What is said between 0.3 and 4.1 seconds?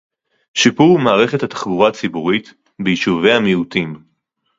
שיפור מערכת התחבורה הציבורית ביישובי המיעוטים